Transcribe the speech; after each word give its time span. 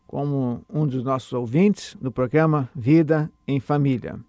como 0.05 0.61
um 0.69 0.85
dos 0.85 1.05
nossos 1.05 1.31
ouvintes 1.31 1.95
no 2.01 2.11
programa 2.11 2.69
Vida 2.75 3.31
em 3.47 3.61
Família. 3.61 4.19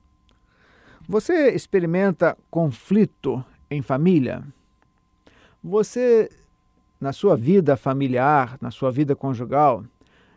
Você 1.08 1.50
experimenta 1.50 2.36
conflito 2.50 3.44
em 3.70 3.82
família? 3.82 4.44
Você, 5.62 6.30
na 7.00 7.12
sua 7.12 7.36
vida 7.36 7.76
familiar, 7.76 8.56
na 8.60 8.70
sua 8.70 8.90
vida 8.90 9.16
conjugal, 9.16 9.84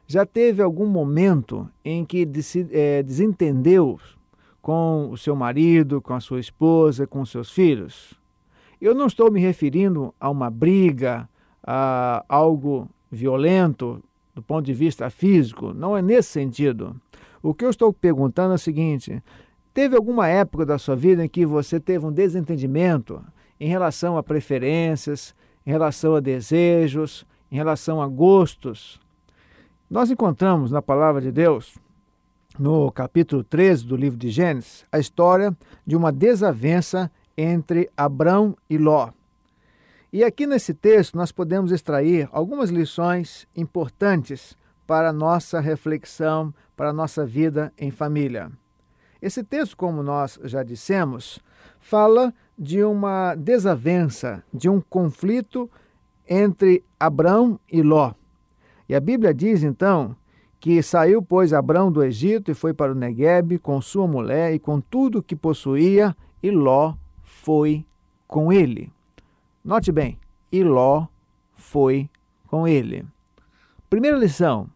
já 0.07 0.25
teve 0.25 0.61
algum 0.61 0.87
momento 0.87 1.69
em 1.83 2.03
que 2.03 2.27
é, 2.71 3.03
desentendeu 3.03 3.99
com 4.61 5.09
o 5.11 5.17
seu 5.17 5.35
marido, 5.35 6.01
com 6.01 6.13
a 6.13 6.19
sua 6.19 6.39
esposa, 6.39 7.05
com 7.05 7.21
os 7.21 7.29
seus 7.29 7.51
filhos? 7.51 8.13
Eu 8.81 8.95
não 8.95 9.05
estou 9.05 9.31
me 9.31 9.39
referindo 9.39 10.13
a 10.19 10.29
uma 10.29 10.49
briga, 10.49 11.29
a 11.63 12.25
algo 12.27 12.89
violento 13.11 14.03
do 14.33 14.41
ponto 14.41 14.65
de 14.65 14.73
vista 14.73 15.09
físico, 15.09 15.73
não 15.73 15.95
é 15.95 16.01
nesse 16.01 16.29
sentido. 16.29 16.99
O 17.41 17.53
que 17.53 17.63
eu 17.63 17.69
estou 17.69 17.93
perguntando 17.93 18.51
é 18.51 18.55
o 18.55 18.59
seguinte: 18.59 19.23
Teve 19.75 19.97
alguma 19.97 20.29
época 20.29 20.65
da 20.65 20.77
sua 20.77 20.95
vida 20.95 21.25
em 21.25 21.27
que 21.27 21.45
você 21.45 21.81
teve 21.81 22.05
um 22.05 22.11
desentendimento 22.11 23.21
em 23.59 23.67
relação 23.67 24.17
a 24.17 24.23
preferências, 24.23 25.35
em 25.65 25.69
relação 25.69 26.15
a 26.15 26.21
desejos, 26.21 27.27
em 27.51 27.57
relação 27.57 28.01
a 28.01 28.07
gostos? 28.07 29.01
Nós 29.89 30.09
encontramos 30.09 30.71
na 30.71 30.81
palavra 30.81 31.19
de 31.19 31.29
Deus, 31.29 31.77
no 32.57 32.89
capítulo 32.89 33.43
13 33.43 33.85
do 33.85 33.97
livro 33.97 34.17
de 34.17 34.29
Gênesis, 34.29 34.85
a 34.89 34.97
história 34.97 35.53
de 35.85 35.97
uma 35.97 36.09
desavença 36.09 37.11
entre 37.37 37.91
Abrão 37.97 38.55
e 38.69 38.77
Ló. 38.77 39.09
E 40.13 40.23
aqui 40.23 40.47
nesse 40.47 40.73
texto 40.73 41.17
nós 41.17 41.33
podemos 41.33 41.73
extrair 41.73 42.29
algumas 42.31 42.69
lições 42.69 43.45
importantes 43.53 44.57
para 44.87 45.09
a 45.09 45.13
nossa 45.13 45.59
reflexão, 45.59 46.53
para 46.77 46.91
a 46.91 46.93
nossa 46.93 47.25
vida 47.25 47.73
em 47.77 47.91
família. 47.91 48.49
Esse 49.25 49.43
texto, 49.43 49.75
como 49.75 50.03
nós 50.03 50.39
já 50.43 50.61
dissemos, 50.61 51.39
fala 51.79 52.31
de 52.55 52.83
uma 52.83 53.33
desavença, 53.33 54.43
de 54.53 54.69
um 54.69 54.79
conflito 54.79 55.67
entre 56.29 56.83
Abrão 56.99 57.59
e 57.67 57.81
Ló. 57.81 58.13
E 58.87 58.93
a 58.93 58.99
Bíblia 58.99 59.33
diz 59.33 59.63
então 59.63 60.15
que 60.59 60.79
saiu, 60.83 61.23
pois, 61.23 61.53
Abrão 61.53 61.91
do 61.91 62.03
Egito 62.03 62.51
e 62.51 62.53
foi 62.53 62.71
para 62.71 62.91
o 62.91 62.95
Negueb 62.95 63.57
com 63.57 63.81
sua 63.81 64.05
mulher 64.07 64.53
e 64.53 64.59
com 64.59 64.79
tudo 64.79 65.23
que 65.23 65.35
possuía, 65.35 66.15
e 66.43 66.51
Ló 66.51 66.93
foi 67.23 67.83
com 68.27 68.53
ele. 68.53 68.93
Note 69.63 69.91
bem, 69.91 70.19
e 70.51 70.63
Ló 70.63 71.07
foi 71.55 72.07
com 72.45 72.67
ele. 72.67 73.03
Primeira 73.89 74.17
lição: 74.17 74.69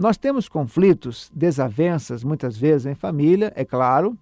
nós 0.00 0.16
temos 0.16 0.48
conflitos, 0.48 1.30
desavenças, 1.30 2.24
muitas 2.24 2.56
vezes 2.56 2.86
em 2.86 2.94
família, 2.94 3.52
é 3.54 3.66
claro, 3.66 4.16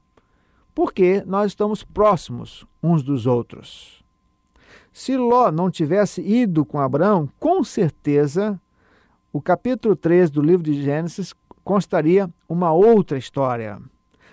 porque 0.74 1.22
nós 1.24 1.52
estamos 1.52 1.84
próximos 1.84 2.66
uns 2.82 3.00
dos 3.00 3.28
outros. 3.28 4.04
Se 4.92 5.16
Ló 5.16 5.52
não 5.52 5.70
tivesse 5.70 6.20
ido 6.20 6.64
com 6.64 6.80
Abraão, 6.80 7.28
com 7.38 7.62
certeza 7.62 8.60
o 9.32 9.40
capítulo 9.40 9.94
3 9.94 10.32
do 10.32 10.42
livro 10.42 10.64
de 10.64 10.82
Gênesis 10.82 11.32
constaria 11.62 12.28
uma 12.48 12.72
outra 12.72 13.16
história. 13.16 13.80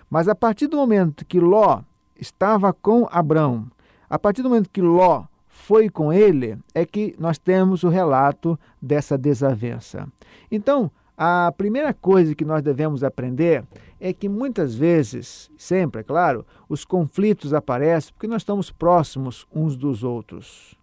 Mas 0.10 0.28
a 0.28 0.34
partir 0.34 0.66
do 0.66 0.78
momento 0.78 1.24
que 1.24 1.40
Ló 1.40 1.84
estava 2.20 2.74
com 2.74 3.08
Abraão, 3.12 3.70
a 4.10 4.18
partir 4.18 4.42
do 4.42 4.50
momento 4.50 4.72
que 4.72 4.82
Ló 4.82 5.26
foi 5.48 5.92
com 5.92 6.12
ele, 6.12 6.58
é 6.74 6.88
que 6.88 7.16
nós 7.20 7.38
temos 7.38 7.84
o 7.84 7.90
relato 7.90 8.60
dessa 8.82 9.16
desavença. 9.16 10.08
Então, 10.50 10.90
a 11.18 11.54
primeira 11.56 11.94
coisa 11.94 12.36
que 12.36 12.44
nós 12.44 12.62
devemos 12.62 13.04
aprender 13.04 13.64
é 14.00 14.12
que 14.12 14.28
muitas 14.28 14.76
vezes, 14.76 15.50
sempre, 15.58 16.02
é 16.02 16.04
claro, 16.04 16.46
os 16.68 16.84
conflitos 16.84 17.54
aparecem 17.54 18.14
porque 18.14 18.28
nós 18.28 18.42
estamos 18.42 18.70
próximos 18.70 19.48
uns 19.54 19.78
dos 19.78 20.04
outros. 20.04 20.76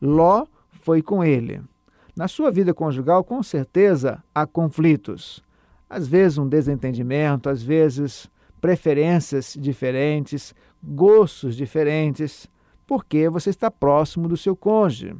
Ló 0.00 0.46
foi 0.80 1.02
com 1.02 1.22
ele. 1.22 1.60
Na 2.16 2.28
sua 2.28 2.50
vida 2.50 2.72
conjugal, 2.72 3.24
com 3.24 3.42
certeza, 3.42 4.22
há 4.34 4.46
conflitos. 4.46 5.42
Às 5.88 6.06
vezes, 6.06 6.38
um 6.38 6.48
desentendimento, 6.48 7.48
às 7.48 7.62
vezes, 7.62 8.30
preferências 8.60 9.56
diferentes, 9.58 10.54
gostos 10.82 11.56
diferentes, 11.56 12.48
porque 12.86 13.28
você 13.28 13.50
está 13.50 13.70
próximo 13.70 14.28
do 14.28 14.36
seu 14.36 14.56
cônjuge, 14.56 15.14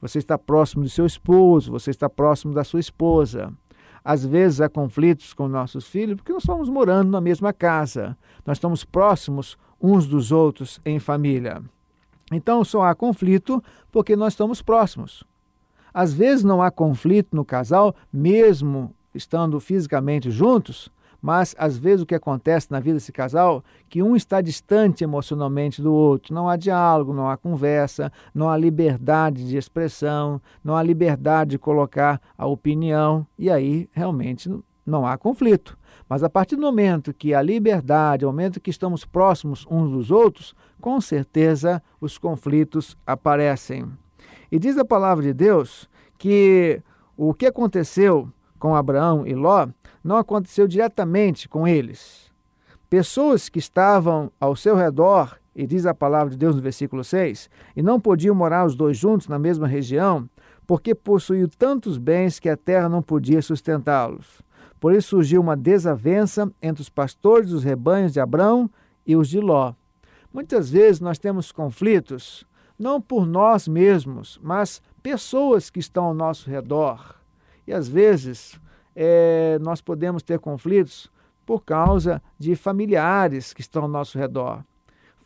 você 0.00 0.18
está 0.18 0.38
próximo 0.38 0.84
do 0.84 0.88
seu 0.88 1.04
esposo, 1.04 1.70
você 1.70 1.90
está 1.90 2.08
próximo 2.08 2.54
da 2.54 2.64
sua 2.64 2.80
esposa. 2.80 3.52
Às 4.08 4.24
vezes 4.24 4.60
há 4.60 4.68
conflitos 4.68 5.34
com 5.34 5.48
nossos 5.48 5.88
filhos 5.88 6.14
porque 6.14 6.32
nós 6.32 6.44
estamos 6.44 6.68
morando 6.68 7.10
na 7.10 7.20
mesma 7.20 7.52
casa, 7.52 8.16
nós 8.46 8.56
estamos 8.56 8.84
próximos 8.84 9.58
uns 9.82 10.06
dos 10.06 10.30
outros 10.30 10.80
em 10.84 11.00
família. 11.00 11.60
Então 12.30 12.62
só 12.62 12.84
há 12.84 12.94
conflito 12.94 13.60
porque 13.90 14.14
nós 14.14 14.34
estamos 14.34 14.62
próximos. 14.62 15.24
Às 15.92 16.14
vezes 16.14 16.44
não 16.44 16.62
há 16.62 16.70
conflito 16.70 17.34
no 17.34 17.44
casal, 17.44 17.96
mesmo 18.12 18.94
estando 19.12 19.58
fisicamente 19.58 20.30
juntos, 20.30 20.88
mas 21.26 21.56
às 21.58 21.76
vezes 21.76 22.02
o 22.02 22.06
que 22.06 22.14
acontece 22.14 22.70
na 22.70 22.78
vida 22.78 22.94
desse 22.94 23.10
casal 23.10 23.64
que 23.88 24.00
um 24.00 24.14
está 24.14 24.40
distante 24.40 25.02
emocionalmente 25.02 25.82
do 25.82 25.92
outro, 25.92 26.32
não 26.32 26.48
há 26.48 26.54
diálogo, 26.54 27.12
não 27.12 27.28
há 27.28 27.36
conversa, 27.36 28.12
não 28.32 28.48
há 28.48 28.56
liberdade 28.56 29.44
de 29.44 29.56
expressão, 29.56 30.40
não 30.62 30.76
há 30.76 30.82
liberdade 30.84 31.50
de 31.50 31.58
colocar 31.58 32.20
a 32.38 32.46
opinião 32.46 33.26
e 33.36 33.50
aí 33.50 33.90
realmente 33.90 34.48
não 34.86 35.04
há 35.04 35.18
conflito. 35.18 35.76
Mas 36.08 36.22
a 36.22 36.30
partir 36.30 36.54
do 36.54 36.62
momento 36.62 37.12
que 37.12 37.34
há 37.34 37.42
liberdade, 37.42 38.24
ao 38.24 38.30
momento 38.30 38.60
que 38.60 38.70
estamos 38.70 39.04
próximos 39.04 39.66
uns 39.68 39.90
dos 39.90 40.12
outros, 40.12 40.54
com 40.80 41.00
certeza 41.00 41.82
os 42.00 42.18
conflitos 42.18 42.96
aparecem. 43.04 43.90
E 44.48 44.60
diz 44.60 44.78
a 44.78 44.84
palavra 44.84 45.24
de 45.24 45.34
Deus 45.34 45.90
que 46.16 46.80
o 47.16 47.34
que 47.34 47.46
aconteceu 47.46 48.30
com 48.66 48.74
Abraão 48.74 49.24
e 49.24 49.32
Ló 49.32 49.68
não 50.02 50.16
aconteceu 50.16 50.66
diretamente 50.66 51.48
com 51.48 51.68
eles. 51.68 52.32
Pessoas 52.90 53.48
que 53.48 53.60
estavam 53.60 54.28
ao 54.40 54.56
seu 54.56 54.74
redor, 54.74 55.38
e 55.54 55.68
diz 55.68 55.86
a 55.86 55.94
palavra 55.94 56.30
de 56.30 56.36
Deus 56.36 56.56
no 56.56 56.62
versículo 56.62 57.04
6, 57.04 57.48
e 57.76 57.80
não 57.80 58.00
podiam 58.00 58.34
morar 58.34 58.66
os 58.66 58.74
dois 58.74 58.98
juntos 58.98 59.28
na 59.28 59.38
mesma 59.38 59.68
região, 59.68 60.28
porque 60.66 60.96
possuíam 60.96 61.48
tantos 61.56 61.96
bens 61.96 62.40
que 62.40 62.48
a 62.48 62.56
terra 62.56 62.88
não 62.88 63.00
podia 63.00 63.40
sustentá-los. 63.40 64.42
Por 64.80 64.92
isso 64.92 65.10
surgiu 65.10 65.40
uma 65.40 65.56
desavença 65.56 66.50
entre 66.60 66.82
os 66.82 66.88
pastores 66.88 67.50
dos 67.50 67.62
rebanhos 67.62 68.12
de 68.12 68.18
Abraão 68.18 68.68
e 69.06 69.14
os 69.14 69.28
de 69.28 69.38
Ló. 69.38 69.74
Muitas 70.32 70.70
vezes 70.70 71.00
nós 71.00 71.20
temos 71.20 71.52
conflitos, 71.52 72.44
não 72.76 73.00
por 73.00 73.24
nós 73.24 73.68
mesmos, 73.68 74.40
mas 74.42 74.82
pessoas 75.04 75.70
que 75.70 75.78
estão 75.78 76.06
ao 76.06 76.14
nosso 76.14 76.50
redor. 76.50 77.16
E 77.66 77.72
às 77.72 77.88
vezes 77.88 78.60
é, 78.94 79.58
nós 79.60 79.80
podemos 79.80 80.22
ter 80.22 80.38
conflitos 80.38 81.10
por 81.44 81.64
causa 81.64 82.22
de 82.38 82.56
familiares 82.56 83.52
que 83.52 83.60
estão 83.60 83.82
ao 83.82 83.88
nosso 83.88 84.18
redor. 84.18 84.64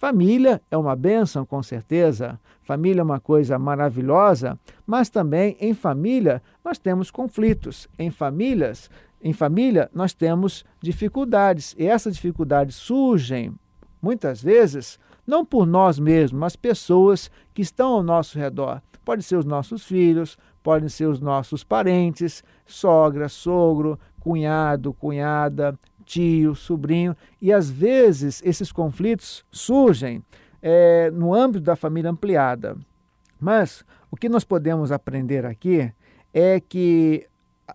Família 0.01 0.63
é 0.71 0.79
uma 0.79 0.97
bênção, 0.97 1.45
com 1.45 1.63
certeza. 1.63 2.41
Família 2.63 3.01
é 3.01 3.05
uma 3.05 3.21
coisa 3.21 3.59
maravilhosa, 3.59 4.59
mas 4.87 5.11
também 5.11 5.59
em 5.61 5.75
família 5.75 6.43
nós 6.65 6.79
temos 6.79 7.11
conflitos. 7.11 7.87
Em 7.99 8.11
famílias, 8.11 8.91
em 9.23 9.35
família 9.35 9.91
nós 9.93 10.15
temos 10.15 10.65
dificuldades. 10.81 11.75
E 11.79 11.87
essas 11.87 12.15
dificuldades 12.15 12.77
surgem 12.77 13.53
muitas 14.01 14.43
vezes 14.43 14.99
não 15.27 15.45
por 15.45 15.67
nós 15.67 15.99
mesmos, 15.99 16.41
mas 16.41 16.57
pessoas 16.57 17.31
que 17.53 17.61
estão 17.61 17.93
ao 17.93 18.03
nosso 18.03 18.39
redor. 18.39 18.81
Pode 19.05 19.23
ser 19.23 19.37
os 19.37 19.45
nossos 19.45 19.85
filhos, 19.85 20.39
podem 20.63 20.89
ser 20.89 21.07
os 21.07 21.21
nossos 21.21 21.65
parentes, 21.65 22.45
sogra, 22.67 23.29
sogro, 23.29 23.99
cunhado, 24.21 24.93
cunhada, 24.93 25.79
tio, 26.05 26.55
sobrinho, 26.55 27.17
e 27.41 27.53
às 27.53 27.71
vezes 27.71 28.43
esses 28.45 28.71
conflitos 28.73 29.45
surgem 29.51 30.23
é, 30.61 31.11
no 31.11 31.35
âmbito 31.35 31.65
da 31.65 31.77
família 31.77 32.11
ampliada. 32.11 32.77
Mas 33.39 33.85
o 34.11 34.17
que 34.17 34.29
nós 34.29 34.45
podemos 34.45 34.93
aprender 34.93 35.47
aqui 35.47 35.93
é 36.35 36.61
que 36.61 37.27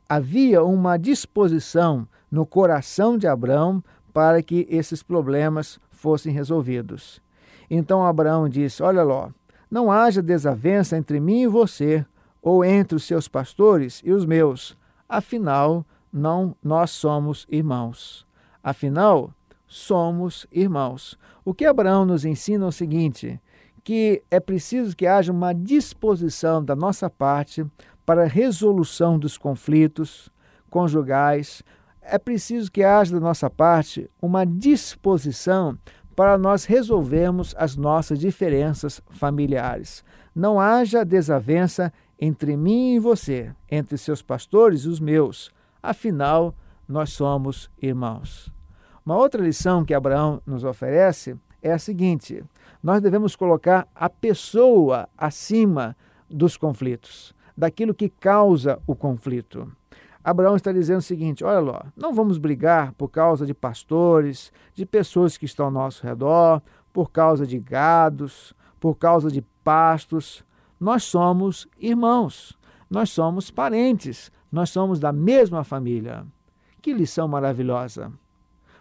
havia 0.07 0.63
uma 0.63 0.97
disposição 0.97 2.07
no 2.29 2.45
coração 2.45 3.17
de 3.17 3.27
Abraão 3.27 3.83
para 4.13 4.41
que 4.41 4.67
esses 4.69 5.01
problemas 5.01 5.79
fossem 5.89 6.31
resolvidos. 6.31 7.21
Então 7.69 8.05
Abraão 8.05 8.47
disse: 8.47 8.83
Olha 8.83 9.03
lá, 9.03 9.29
não 9.69 9.91
haja 9.91 10.21
desavença 10.21 10.97
entre 10.97 11.19
mim 11.19 11.41
e 11.43 11.47
você, 11.47 12.05
ou 12.45 12.63
entre 12.63 12.95
os 12.95 13.03
seus 13.03 13.27
pastores 13.27 14.03
e 14.05 14.11
os 14.11 14.23
meus. 14.23 14.77
Afinal, 15.09 15.83
não 16.13 16.55
nós 16.63 16.91
somos 16.91 17.47
irmãos. 17.49 18.23
Afinal, 18.63 19.33
somos 19.67 20.45
irmãos. 20.51 21.17
O 21.43 21.55
que 21.55 21.65
Abraão 21.65 22.05
nos 22.05 22.23
ensina 22.23 22.65
é 22.65 22.67
o 22.67 22.71
seguinte: 22.71 23.41
que 23.83 24.21
é 24.29 24.39
preciso 24.39 24.95
que 24.95 25.07
haja 25.07 25.31
uma 25.31 25.53
disposição 25.53 26.63
da 26.63 26.75
nossa 26.75 27.09
parte 27.09 27.65
para 28.05 28.25
a 28.25 28.27
resolução 28.27 29.17
dos 29.17 29.39
conflitos 29.39 30.29
conjugais. 30.69 31.63
É 31.99 32.19
preciso 32.19 32.71
que 32.71 32.83
haja 32.83 33.15
da 33.15 33.19
nossa 33.19 33.49
parte 33.49 34.07
uma 34.21 34.45
disposição 34.45 35.75
para 36.15 36.37
nós 36.37 36.65
resolvermos 36.65 37.55
as 37.57 37.75
nossas 37.75 38.19
diferenças 38.19 39.01
familiares. 39.09 40.03
Não 40.35 40.59
haja 40.59 41.03
desavença 41.03 41.91
entre 42.19 42.55
mim 42.55 42.95
e 42.95 42.99
você, 42.99 43.53
entre 43.69 43.97
seus 43.97 44.21
pastores 44.21 44.81
e 44.81 44.89
os 44.89 44.99
meus. 44.99 45.51
Afinal, 45.81 46.55
nós 46.87 47.11
somos 47.11 47.69
irmãos. 47.81 48.51
Uma 49.05 49.17
outra 49.17 49.43
lição 49.43 49.85
que 49.85 49.93
Abraão 49.93 50.41
nos 50.45 50.63
oferece 50.63 51.35
é 51.61 51.71
a 51.71 51.79
seguinte: 51.79 52.43
nós 52.81 53.01
devemos 53.01 53.35
colocar 53.35 53.87
a 53.93 54.09
pessoa 54.09 55.09
acima 55.17 55.95
dos 56.29 56.57
conflitos, 56.57 57.33
daquilo 57.57 57.93
que 57.93 58.09
causa 58.09 58.79
o 58.85 58.95
conflito. 58.95 59.71
Abraão 60.23 60.55
está 60.55 60.71
dizendo 60.71 60.99
o 60.99 61.03
seguinte: 61.03 61.43
olha 61.43 61.59
lá, 61.59 61.85
não 61.95 62.13
vamos 62.13 62.37
brigar 62.37 62.93
por 62.93 63.09
causa 63.09 63.45
de 63.45 63.53
pastores, 63.53 64.51
de 64.73 64.85
pessoas 64.85 65.37
que 65.37 65.45
estão 65.45 65.65
ao 65.65 65.71
nosso 65.71 66.05
redor, 66.05 66.61
por 66.93 67.11
causa 67.11 67.45
de 67.45 67.59
gados, 67.59 68.53
por 68.79 68.95
causa 68.95 69.31
de 69.31 69.41
pastos. 69.63 70.44
Nós 70.79 71.03
somos 71.03 71.67
irmãos, 71.79 72.57
nós 72.89 73.09
somos 73.09 73.49
parentes, 73.49 74.31
nós 74.51 74.69
somos 74.69 74.99
da 74.99 75.11
mesma 75.11 75.63
família. 75.63 76.25
Que 76.81 76.93
lição 76.93 77.27
maravilhosa! 77.27 78.11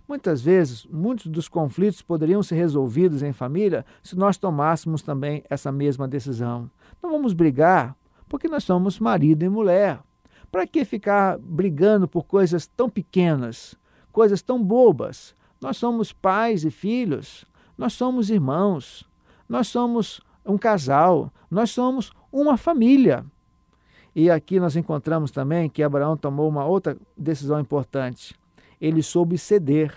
Muitas 0.07 0.43
vezes, 0.43 0.85
muitos 0.87 1.27
dos 1.27 1.49
conflitos 1.49 2.03
poderiam 2.03 2.43
ser 2.43 2.57
resolvidos 2.57 3.23
em 3.23 3.33
família 3.33 3.87
se 4.03 4.15
nós 4.15 4.37
tomássemos 4.37 5.01
também 5.01 5.43
essa 5.49 5.73
mesma 5.73 6.07
decisão. 6.07 6.71
Não 7.03 7.11
vamos 7.11 7.33
brigar 7.33 7.97
porque 8.29 8.47
nós 8.47 8.65
somos 8.65 8.99
marido 8.99 9.45
e 9.45 9.49
mulher. 9.49 10.01
Para 10.53 10.67
que 10.67 10.85
ficar 10.85 11.39
brigando 11.39 12.07
por 12.07 12.25
coisas 12.25 12.67
tão 12.67 12.91
pequenas, 12.91 13.75
coisas 14.13 14.43
tão 14.43 14.63
bobas? 14.63 15.35
Nós 15.61 15.79
somos 15.79 16.13
pais 16.13 16.65
e 16.65 16.71
filhos, 16.71 17.47
nós 17.77 17.95
somos 17.95 18.29
irmãos, 18.29 19.09
nós 19.49 19.69
somos 19.69 20.21
um 20.45 20.59
casal, 20.59 21.33
nós 21.51 21.71
somos 21.71 22.13
uma 22.31 22.57
família. 22.57 23.25
E 24.15 24.31
aqui 24.31 24.61
nós 24.61 24.77
encontramos 24.77 25.31
também 25.31 25.69
que 25.69 25.83
Abraão 25.83 26.17
tomou 26.17 26.49
uma 26.49 26.65
outra 26.65 26.97
decisão 27.17 27.59
importante. 27.59 28.35
Ele 28.81 29.03
soube 29.03 29.37
ceder. 29.39 29.93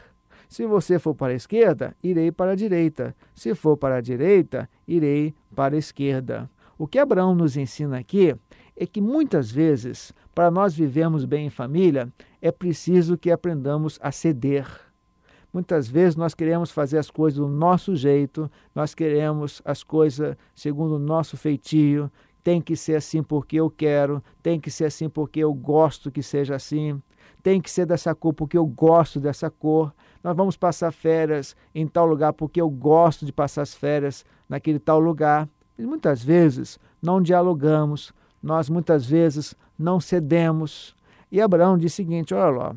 Se 0.49 0.65
você 0.65 0.97
for 0.97 1.13
para 1.13 1.33
a 1.33 1.35
esquerda, 1.35 1.95
irei 2.01 2.31
para 2.31 2.51
a 2.51 2.55
direita. 2.55 3.15
Se 3.35 3.53
for 3.53 3.77
para 3.77 3.97
a 3.97 4.01
direita, 4.01 4.69
irei 4.87 5.35
para 5.55 5.75
a 5.75 5.77
esquerda. 5.77 6.49
O 6.77 6.87
que 6.87 6.97
Abraão 6.97 7.35
nos 7.35 7.57
ensina 7.57 7.99
aqui 7.99 8.35
é 8.75 8.85
que 8.85 9.01
muitas 9.01 9.51
vezes, 9.51 10.13
para 10.33 10.49
nós 10.49 10.73
vivermos 10.73 11.25
bem 11.25 11.47
em 11.47 11.49
família, 11.49 12.11
é 12.41 12.51
preciso 12.51 13.17
que 13.17 13.31
aprendamos 13.31 13.99
a 14.01 14.11
ceder. 14.11 14.86
Muitas 15.51 15.87
vezes 15.87 16.15
nós 16.15 16.33
queremos 16.33 16.71
fazer 16.71 16.97
as 16.97 17.09
coisas 17.09 17.39
do 17.39 17.47
nosso 17.47 17.95
jeito, 17.95 18.51
nós 18.75 18.93
queremos 18.93 19.61
as 19.63 19.83
coisas 19.83 20.35
segundo 20.53 20.95
o 20.95 20.99
nosso 20.99 21.37
feitio, 21.37 22.11
tem 22.43 22.61
que 22.61 22.75
ser 22.75 22.95
assim 22.95 23.23
porque 23.23 23.57
eu 23.57 23.69
quero, 23.69 24.23
tem 24.41 24.59
que 24.59 24.69
ser 24.71 24.85
assim 24.85 25.09
porque 25.09 25.39
eu 25.39 25.53
gosto 25.53 26.11
que 26.11 26.21
seja 26.21 26.55
assim, 26.55 27.01
tem 27.43 27.61
que 27.61 27.69
ser 27.69 27.85
dessa 27.85 28.13
cor 28.13 28.33
porque 28.33 28.57
eu 28.57 28.65
gosto 28.65 29.19
dessa 29.19 29.49
cor. 29.49 29.93
Nós 30.23 30.35
vamos 30.35 30.57
passar 30.57 30.91
férias 30.91 31.55
em 31.73 31.87
tal 31.87 32.05
lugar 32.05 32.33
porque 32.33 32.59
eu 32.59 32.69
gosto 32.69 33.25
de 33.25 33.33
passar 33.33 33.61
as 33.61 33.73
férias 33.73 34.25
naquele 34.47 34.79
tal 34.79 34.99
lugar. 34.99 35.47
E 35.77 35.85
muitas 35.85 36.23
vezes 36.23 36.79
não 37.01 37.21
dialogamos, 37.21 38.13
nós 38.41 38.69
muitas 38.69 39.05
vezes 39.05 39.55
não 39.77 39.99
cedemos. 39.99 40.95
E 41.31 41.41
Abraão 41.41 41.77
diz 41.77 41.93
o 41.93 41.95
seguinte: 41.95 42.33
olha 42.33 42.57
lá, 42.57 42.75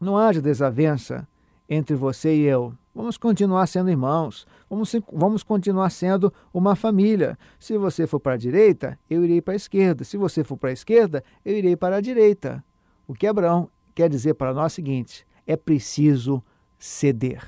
não 0.00 0.16
haja 0.16 0.42
desavença 0.42 1.26
entre 1.68 1.94
você 1.94 2.34
e 2.34 2.42
eu. 2.42 2.72
Vamos 2.94 3.18
continuar 3.18 3.66
sendo 3.66 3.90
irmãos, 3.90 4.46
vamos, 4.70 4.96
vamos 5.12 5.42
continuar 5.42 5.90
sendo 5.90 6.32
uma 6.52 6.74
família. 6.74 7.38
Se 7.58 7.76
você 7.76 8.06
for 8.06 8.18
para 8.18 8.34
a 8.34 8.38
direita, 8.38 8.98
eu 9.10 9.22
irei 9.22 9.42
para 9.42 9.52
a 9.52 9.56
esquerda. 9.56 10.02
Se 10.02 10.16
você 10.16 10.42
for 10.42 10.56
para 10.56 10.70
a 10.70 10.72
esquerda, 10.72 11.22
eu 11.44 11.56
irei 11.56 11.76
para 11.76 11.96
a 11.96 12.00
direita. 12.00 12.64
O 13.06 13.12
que 13.12 13.26
Abraão 13.26 13.68
quer 13.94 14.08
dizer 14.08 14.34
para 14.34 14.54
nós 14.54 14.64
é 14.64 14.66
o 14.66 14.76
seguinte: 14.76 15.26
é 15.46 15.56
preciso 15.56 16.42
ceder. 16.78 17.42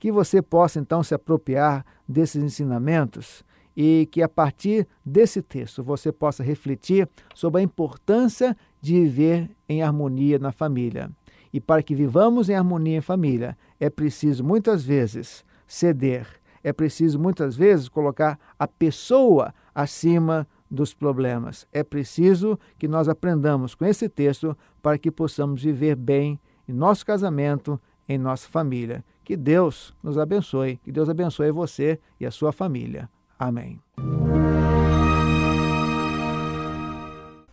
Que 0.00 0.10
você 0.10 0.42
possa 0.42 0.80
então 0.80 1.02
se 1.02 1.14
apropriar 1.14 1.86
desses 2.08 2.42
ensinamentos 2.42 3.44
e 3.76 4.08
que 4.10 4.20
a 4.20 4.28
partir 4.28 4.86
desse 5.04 5.40
texto 5.40 5.82
você 5.82 6.12
possa 6.12 6.42
refletir 6.42 7.08
sobre 7.34 7.60
a 7.60 7.64
importância 7.64 8.56
de 8.80 8.94
viver 8.94 9.50
em 9.68 9.82
harmonia 9.82 10.38
na 10.38 10.52
família. 10.52 11.10
E 11.52 11.60
para 11.60 11.82
que 11.82 11.94
vivamos 11.94 12.48
em 12.48 12.54
harmonia 12.54 12.98
em 12.98 13.02
família, 13.02 13.56
é 13.78 13.90
preciso 13.90 14.42
muitas 14.42 14.84
vezes 14.84 15.44
ceder, 15.66 16.26
é 16.62 16.72
preciso 16.72 17.18
muitas 17.18 17.56
vezes 17.56 17.88
colocar 17.88 18.38
a 18.58 18.66
pessoa 18.66 19.52
acima 19.74 20.46
dos 20.70 20.94
problemas. 20.94 21.66
É 21.72 21.82
preciso 21.82 22.58
que 22.78 22.88
nós 22.88 23.08
aprendamos 23.08 23.74
com 23.74 23.84
esse 23.84 24.08
texto 24.08 24.56
para 24.80 24.96
que 24.96 25.10
possamos 25.10 25.62
viver 25.62 25.96
bem 25.96 26.40
em 26.66 26.72
nosso 26.72 27.04
casamento, 27.04 27.80
em 28.08 28.16
nossa 28.16 28.48
família. 28.48 29.04
Que 29.24 29.36
Deus 29.36 29.94
nos 30.02 30.16
abençoe, 30.16 30.78
que 30.78 30.90
Deus 30.90 31.08
abençoe 31.08 31.50
você 31.50 32.00
e 32.18 32.24
a 32.24 32.30
sua 32.30 32.52
família. 32.52 33.08
Amém. 33.38 33.80